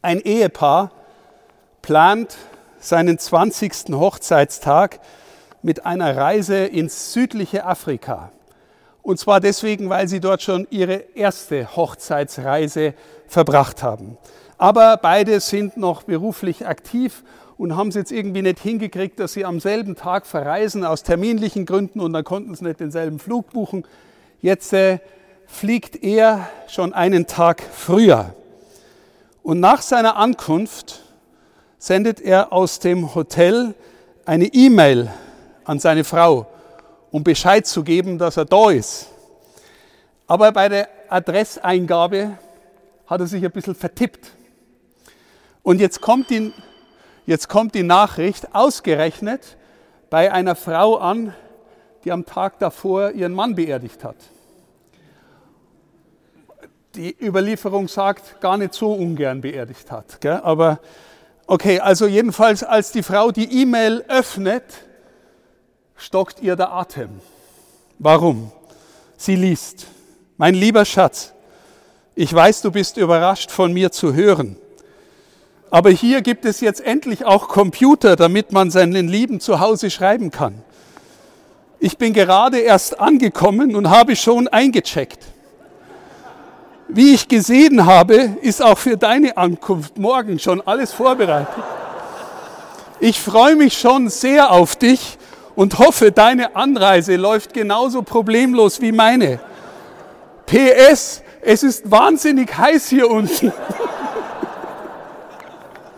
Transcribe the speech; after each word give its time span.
Ein 0.00 0.20
Ehepaar 0.20 0.92
plant 1.82 2.36
seinen 2.78 3.18
20. 3.18 3.90
Hochzeitstag 3.94 5.00
mit 5.62 5.86
einer 5.86 6.16
Reise 6.16 6.66
ins 6.66 7.12
südliche 7.12 7.66
Afrika. 7.66 8.30
Und 9.02 9.18
zwar 9.18 9.40
deswegen, 9.40 9.88
weil 9.88 10.06
sie 10.06 10.20
dort 10.20 10.42
schon 10.42 10.68
ihre 10.70 11.02
erste 11.16 11.74
Hochzeitsreise 11.74 12.94
verbracht 13.26 13.82
haben. 13.82 14.16
Aber 14.56 14.98
beide 14.98 15.40
sind 15.40 15.76
noch 15.76 16.04
beruflich 16.04 16.64
aktiv 16.64 17.24
und 17.56 17.76
haben 17.76 17.88
es 17.88 17.96
jetzt 17.96 18.12
irgendwie 18.12 18.42
nicht 18.42 18.60
hingekriegt, 18.60 19.18
dass 19.18 19.32
sie 19.32 19.44
am 19.44 19.58
selben 19.58 19.96
Tag 19.96 20.26
verreisen 20.26 20.84
aus 20.84 21.02
terminlichen 21.02 21.66
Gründen 21.66 21.98
und 21.98 22.12
dann 22.12 22.22
konnten 22.22 22.54
sie 22.54 22.64
nicht 22.64 22.78
denselben 22.78 23.18
Flug 23.18 23.50
buchen. 23.50 23.84
Jetzt 24.40 24.72
äh, 24.72 25.00
fliegt 25.46 26.04
er 26.04 26.48
schon 26.68 26.92
einen 26.92 27.26
Tag 27.26 27.62
früher. 27.62 28.32
Und 29.48 29.60
nach 29.60 29.80
seiner 29.80 30.16
Ankunft 30.16 31.00
sendet 31.78 32.20
er 32.20 32.52
aus 32.52 32.80
dem 32.80 33.14
Hotel 33.14 33.74
eine 34.26 34.44
E-Mail 34.44 35.10
an 35.64 35.78
seine 35.78 36.04
Frau, 36.04 36.46
um 37.10 37.24
Bescheid 37.24 37.66
zu 37.66 37.82
geben, 37.82 38.18
dass 38.18 38.36
er 38.36 38.44
da 38.44 38.68
ist. 38.68 39.06
Aber 40.26 40.52
bei 40.52 40.68
der 40.68 40.90
Adresseingabe 41.08 42.36
hat 43.06 43.20
er 43.22 43.26
sich 43.26 43.42
ein 43.42 43.50
bisschen 43.50 43.74
vertippt. 43.74 44.32
Und 45.62 45.80
jetzt 45.80 46.02
kommt 46.02 46.28
die, 46.28 46.52
jetzt 47.24 47.48
kommt 47.48 47.74
die 47.74 47.84
Nachricht 47.84 48.54
ausgerechnet 48.54 49.56
bei 50.10 50.30
einer 50.30 50.56
Frau 50.56 50.96
an, 50.96 51.34
die 52.04 52.12
am 52.12 52.26
Tag 52.26 52.58
davor 52.58 53.12
ihren 53.12 53.32
Mann 53.32 53.54
beerdigt 53.54 54.04
hat. 54.04 54.16
Die 56.98 57.14
Überlieferung 57.24 57.86
sagt, 57.86 58.40
gar 58.40 58.56
nicht 58.56 58.74
so 58.74 58.92
ungern 58.92 59.40
beerdigt 59.40 59.92
hat. 59.92 60.20
Gell? 60.20 60.40
Aber 60.42 60.80
okay, 61.46 61.78
also 61.78 62.08
jedenfalls, 62.08 62.64
als 62.64 62.90
die 62.90 63.04
Frau 63.04 63.30
die 63.30 63.62
E-Mail 63.62 64.04
öffnet, 64.08 64.64
stockt 65.94 66.42
ihr 66.42 66.56
der 66.56 66.72
Atem. 66.72 67.20
Warum? 68.00 68.50
Sie 69.16 69.36
liest, 69.36 69.86
mein 70.38 70.54
lieber 70.54 70.84
Schatz, 70.84 71.34
ich 72.16 72.34
weiß, 72.34 72.62
du 72.62 72.72
bist 72.72 72.96
überrascht 72.96 73.52
von 73.52 73.72
mir 73.72 73.92
zu 73.92 74.14
hören. 74.14 74.56
Aber 75.70 75.90
hier 75.90 76.20
gibt 76.20 76.44
es 76.44 76.60
jetzt 76.60 76.80
endlich 76.80 77.24
auch 77.24 77.46
Computer, 77.46 78.16
damit 78.16 78.50
man 78.50 78.72
seinen 78.72 79.06
Lieben 79.06 79.38
zu 79.38 79.60
Hause 79.60 79.92
schreiben 79.92 80.32
kann. 80.32 80.64
Ich 81.78 81.96
bin 81.96 82.12
gerade 82.12 82.58
erst 82.58 82.98
angekommen 82.98 83.76
und 83.76 83.88
habe 83.88 84.16
schon 84.16 84.48
eingecheckt. 84.48 85.37
Wie 86.88 87.12
ich 87.12 87.28
gesehen 87.28 87.84
habe, 87.84 88.14
ist 88.40 88.62
auch 88.62 88.78
für 88.78 88.96
deine 88.96 89.36
Ankunft 89.36 89.98
morgen 89.98 90.38
schon 90.38 90.62
alles 90.66 90.92
vorbereitet. 90.92 91.62
Ich 92.98 93.20
freue 93.20 93.56
mich 93.56 93.78
schon 93.78 94.08
sehr 94.08 94.50
auf 94.50 94.74
dich 94.74 95.18
und 95.54 95.78
hoffe, 95.78 96.12
deine 96.12 96.56
Anreise 96.56 97.16
läuft 97.16 97.52
genauso 97.52 98.02
problemlos 98.02 98.80
wie 98.80 98.92
meine. 98.92 99.38
PS, 100.46 101.22
es 101.42 101.62
ist 101.62 101.90
wahnsinnig 101.90 102.56
heiß 102.56 102.88
hier 102.88 103.10
unten. 103.10 103.52